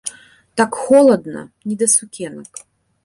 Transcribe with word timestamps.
Так 0.61 0.71
холадна, 0.85 1.41
не 1.69 1.75
да 1.83 1.91
сукенак! 1.95 2.63